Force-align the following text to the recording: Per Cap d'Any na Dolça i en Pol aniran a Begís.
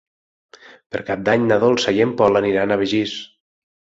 Per 0.95 1.01
Cap 1.09 1.19
d'Any 1.27 1.43
na 1.51 1.59
Dolça 1.65 1.93
i 1.97 2.03
en 2.07 2.15
Pol 2.21 2.39
aniran 2.41 2.73
a 2.77 2.81
Begís. 2.83 3.13